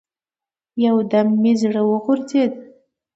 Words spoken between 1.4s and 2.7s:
مې زړه وغورځېد.